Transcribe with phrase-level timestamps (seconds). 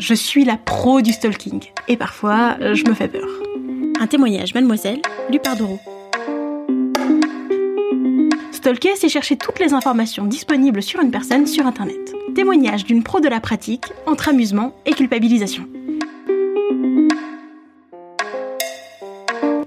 [0.00, 1.60] Je suis la pro du stalking.
[1.86, 3.28] Et parfois, euh, je me fais peur.
[4.00, 5.02] Un témoignage, mademoiselle,
[5.58, 5.78] Doro.
[8.50, 12.14] Stalker, c'est chercher toutes les informations disponibles sur une personne sur Internet.
[12.34, 15.68] Témoignage d'une pro de la pratique, entre amusement et culpabilisation.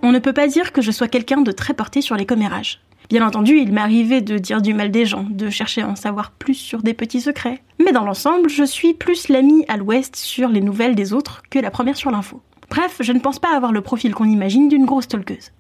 [0.02, 2.82] On ne peut pas dire que je sois quelqu'un de très porté sur les commérages.
[3.10, 5.96] Bien entendu, il m'est arrivé de dire du mal des gens, de chercher à en
[5.96, 7.62] savoir plus sur des petits secrets.
[7.84, 11.60] Mais dans l'ensemble, je suis plus l'ami à l'ouest sur les nouvelles des autres que
[11.60, 12.42] la première sur l'info.
[12.70, 15.52] Bref, je ne pense pas avoir le profil qu'on imagine d'une grosse stalkeuse.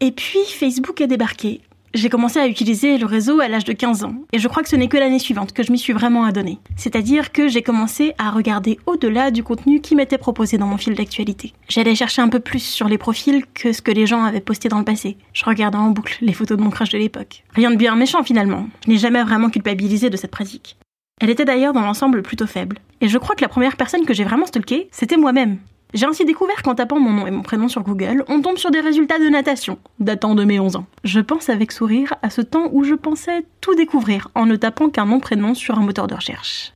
[0.00, 1.60] Et puis, Facebook est débarqué.
[1.92, 4.68] J'ai commencé à utiliser le réseau à l'âge de 15 ans, et je crois que
[4.68, 6.60] ce n'est que l'année suivante que je m'y suis vraiment adonnée.
[6.76, 10.94] C'est-à-dire que j'ai commencé à regarder au-delà du contenu qui m'était proposé dans mon fil
[10.94, 11.52] d'actualité.
[11.68, 14.68] J'allais chercher un peu plus sur les profils que ce que les gens avaient posté
[14.68, 15.16] dans le passé.
[15.32, 17.42] Je regardais en boucle les photos de mon crush de l'époque.
[17.54, 18.68] Rien de bien méchant finalement.
[18.84, 20.76] Je n'ai jamais vraiment culpabilisé de cette pratique.
[21.20, 22.78] Elle était d'ailleurs dans l'ensemble plutôt faible.
[23.00, 25.58] Et je crois que la première personne que j'ai vraiment stalkée, c'était moi-même.
[25.92, 28.70] J'ai ainsi découvert qu'en tapant mon nom et mon prénom sur Google, on tombe sur
[28.70, 30.86] des résultats de natation, datant de mes 11 ans.
[31.04, 34.88] Je pense avec sourire à ce temps où je pensais tout découvrir en ne tapant
[34.88, 36.72] qu'un nom-prénom sur un moteur de recherche.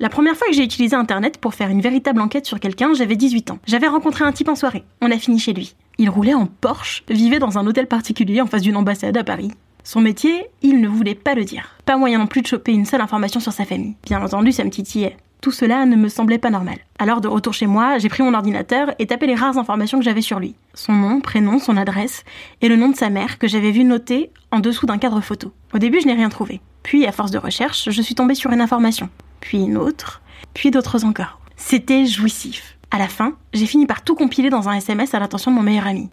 [0.00, 3.14] La première fois que j'ai utilisé Internet pour faire une véritable enquête sur quelqu'un, j'avais
[3.14, 3.58] 18 ans.
[3.66, 4.84] J'avais rencontré un type en soirée.
[5.00, 5.76] On a fini chez lui.
[5.98, 9.52] Il roulait en Porsche, vivait dans un hôtel particulier en face d'une ambassade à Paris.
[9.84, 11.76] Son métier, il ne voulait pas le dire.
[11.84, 13.94] Pas moyen non plus de choper une seule information sur sa famille.
[14.02, 15.16] Bien entendu, ça me titillait.
[15.44, 16.78] Tout cela ne me semblait pas normal.
[16.98, 20.04] Alors de retour chez moi, j'ai pris mon ordinateur et tapé les rares informations que
[20.06, 20.54] j'avais sur lui.
[20.72, 22.24] Son nom, prénom, son adresse
[22.62, 25.52] et le nom de sa mère que j'avais vu noté en dessous d'un cadre photo.
[25.74, 26.62] Au début, je n'ai rien trouvé.
[26.82, 29.10] Puis, à force de recherche, je suis tombée sur une information,
[29.40, 30.22] puis une autre,
[30.54, 31.38] puis d'autres encore.
[31.56, 32.78] C'était jouissif.
[32.90, 35.62] À la fin, j'ai fini par tout compiler dans un SMS à l'intention de mon
[35.62, 36.08] meilleur ami.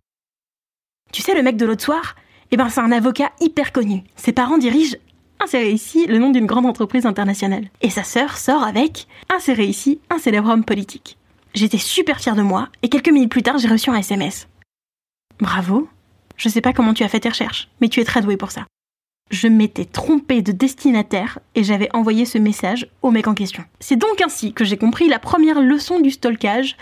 [1.13, 2.17] Tu sais, le mec de l'autre soir
[2.51, 4.03] Eh ben, c'est un avocat hyper connu.
[4.17, 4.97] Ses parents dirigent
[5.43, 7.69] insérez ici le nom d'une grande entreprise internationale.
[7.81, 11.17] Et sa sœur sort avec insérez ici un célèbre homme politique.
[11.53, 14.47] J'étais super fière de moi et quelques minutes plus tard j'ai reçu un SMS.
[15.39, 15.89] Bravo.
[16.37, 18.51] Je sais pas comment tu as fait tes recherches, mais tu es très doué pour
[18.51, 18.65] ça.
[19.31, 23.63] Je m'étais trompée de destinataire et j'avais envoyé ce message au mec en question.
[23.79, 26.75] C'est donc ainsi que j'ai compris la première leçon du stalkage.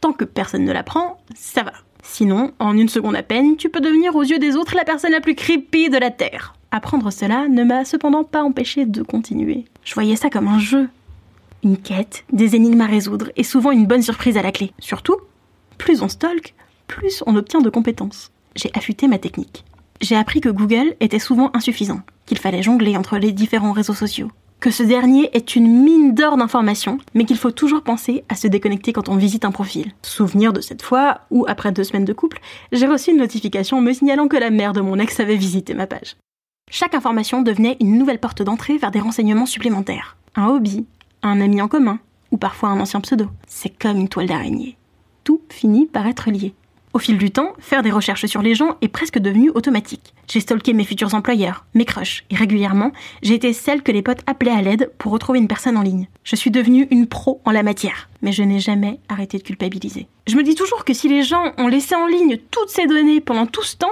[0.00, 1.72] Tant que personne ne l'apprend, ça va.
[2.02, 5.12] Sinon, en une seconde à peine, tu peux devenir aux yeux des autres la personne
[5.12, 6.54] la plus creepy de la Terre.
[6.72, 9.64] Apprendre cela ne m'a cependant pas empêché de continuer.
[9.82, 10.88] Je voyais ça comme un jeu.
[11.64, 14.72] Une quête, des énigmes à résoudre et souvent une bonne surprise à la clé.
[14.78, 15.16] Surtout,
[15.78, 16.54] plus on stalk,
[16.86, 18.30] plus on obtient de compétences.
[18.54, 19.64] J'ai affûté ma technique.
[20.00, 24.30] J'ai appris que Google était souvent insuffisant, qu'il fallait jongler entre les différents réseaux sociaux,
[24.60, 28.46] que ce dernier est une mine d'or d'informations, mais qu'il faut toujours penser à se
[28.46, 29.92] déconnecter quand on visite un profil.
[30.02, 33.92] Souvenir de cette fois où, après deux semaines de couple, j'ai reçu une notification me
[33.92, 36.14] signalant que la mère de mon ex avait visité ma page.
[36.72, 40.16] Chaque information devenait une nouvelle porte d'entrée vers des renseignements supplémentaires.
[40.36, 40.86] Un hobby,
[41.22, 41.98] un ami en commun,
[42.30, 43.26] ou parfois un ancien pseudo.
[43.48, 44.76] C'est comme une toile d'araignée.
[45.24, 46.54] Tout finit par être lié.
[46.92, 50.14] Au fil du temps, faire des recherches sur les gens est presque devenu automatique.
[50.30, 52.92] J'ai stalké mes futurs employeurs, mes crushs, et régulièrement,
[53.22, 56.08] j'ai été celle que les potes appelaient à l'aide pour retrouver une personne en ligne.
[56.22, 60.06] Je suis devenue une pro en la matière, mais je n'ai jamais arrêté de culpabiliser.
[60.28, 63.20] Je me dis toujours que si les gens ont laissé en ligne toutes ces données
[63.20, 63.90] pendant tout ce temps,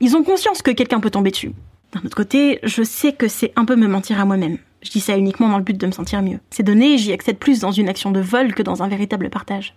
[0.00, 1.52] ils ont conscience que quelqu'un peut tomber dessus.
[1.96, 4.58] D'un autre côté, je sais que c'est un peu me mentir à moi-même.
[4.82, 6.40] Je dis ça uniquement dans le but de me sentir mieux.
[6.50, 9.74] Ces données, j'y accède plus dans une action de vol que dans un véritable partage.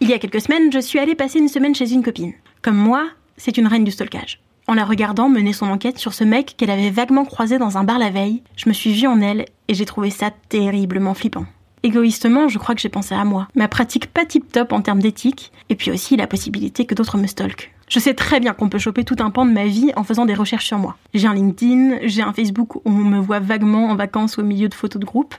[0.00, 2.34] Il y a quelques semaines, je suis allée passer une semaine chez une copine.
[2.62, 4.40] Comme moi, c'est une reine du stalkage.
[4.68, 7.84] En la regardant mener son enquête sur ce mec qu'elle avait vaguement croisé dans un
[7.84, 11.46] bar la veille, je me suis vue en elle et j'ai trouvé ça terriblement flippant.
[11.82, 15.50] Égoïstement, je crois que j'ai pensé à moi, ma pratique pas tip-top en termes d'éthique,
[15.68, 17.72] et puis aussi la possibilité que d'autres me stalkent.
[17.90, 20.24] Je sais très bien qu'on peut choper tout un pan de ma vie en faisant
[20.24, 20.96] des recherches sur moi.
[21.12, 24.68] J'ai un LinkedIn, j'ai un Facebook où on me voit vaguement en vacances au milieu
[24.68, 25.34] de photos de groupe,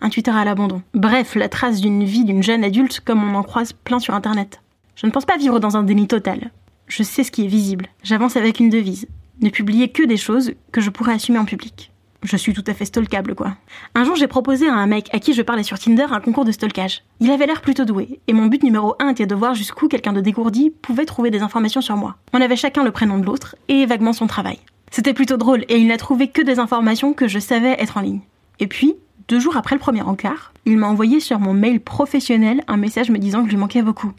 [0.00, 0.80] un Twitter à l'abandon.
[0.94, 4.62] Bref, la trace d'une vie d'une jeune adulte comme on en croise plein sur Internet.
[4.96, 6.50] Je ne pense pas vivre dans un déni total.
[6.86, 7.88] Je sais ce qui est visible.
[8.02, 9.06] J'avance avec une devise.
[9.42, 11.92] Ne publier que des choses que je pourrais assumer en public.
[12.22, 13.56] Je suis tout à fait stalkable, quoi.
[13.94, 16.44] Un jour, j'ai proposé à un mec à qui je parlais sur Tinder un concours
[16.44, 17.02] de stalkage.
[17.20, 20.12] Il avait l'air plutôt doué, et mon but numéro un était de voir jusqu'où quelqu'un
[20.12, 22.16] de dégourdi pouvait trouver des informations sur moi.
[22.32, 24.58] On avait chacun le prénom de l'autre, et vaguement son travail.
[24.90, 28.00] C'était plutôt drôle et il n'a trouvé que des informations que je savais être en
[28.00, 28.20] ligne.
[28.58, 28.96] Et puis,
[29.28, 33.10] deux jours après le premier encart, il m'a envoyé sur mon mail professionnel un message
[33.10, 34.12] me disant que je lui manquais beaucoup.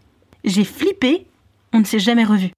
[0.45, 1.27] J'ai flippé,
[1.73, 2.51] on ne s'est jamais revu.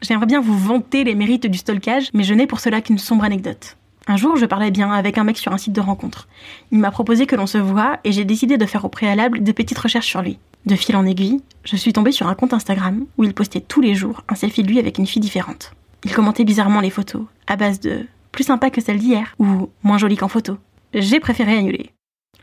[0.00, 3.24] J'aimerais bien vous vanter les mérites du stalkage, mais je n'ai pour cela qu'une sombre
[3.24, 3.76] anecdote.
[4.10, 6.26] Un jour, je parlais bien avec un mec sur un site de rencontre.
[6.72, 9.52] Il m'a proposé que l'on se voie et j'ai décidé de faire au préalable des
[9.52, 10.40] petites recherches sur lui.
[10.66, 13.80] De fil en aiguille, je suis tombée sur un compte Instagram où il postait tous
[13.80, 15.74] les jours un selfie de lui avec une fille différente.
[16.02, 19.96] Il commentait bizarrement les photos, à base de plus sympa que celle d'hier ou moins
[19.96, 20.58] jolie qu'en photo.
[20.92, 21.92] J'ai préféré annuler.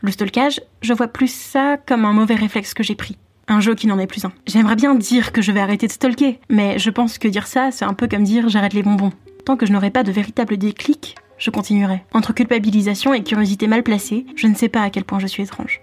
[0.00, 3.18] Le stalkage, je vois plus ça comme un mauvais réflexe que j'ai pris.
[3.46, 4.32] Un jeu qui n'en est plus un.
[4.46, 7.70] J'aimerais bien dire que je vais arrêter de stalker, mais je pense que dire ça,
[7.72, 9.12] c'est un peu comme dire j'arrête les bonbons.
[9.44, 12.02] Tant que je n'aurai pas de véritable déclic, je continuerai.
[12.12, 15.42] Entre culpabilisation et curiosité mal placée, je ne sais pas à quel point je suis
[15.42, 15.80] étrange.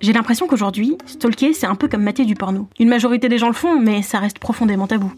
[0.00, 2.68] J'ai l'impression qu'aujourd'hui, stalker, c'est un peu comme mater du porno.
[2.78, 5.12] Une majorité des gens le font, mais ça reste profondément tabou.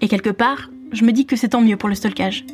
[0.00, 2.44] Et quelque part, je me dis que c'est tant mieux pour le stalkage.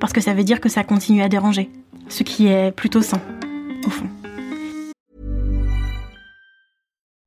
[0.00, 1.70] Parce que ça veut dire que ça continue à déranger.
[2.08, 3.20] Ce qui est plutôt sain,
[3.86, 4.06] au fond.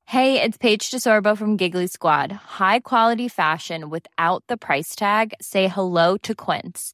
[0.08, 2.34] Hey, it's Paige DeSorbo from Giggly Squad.
[2.60, 5.34] High quality fashion without the price tag.
[5.40, 6.94] Say hello to Quince.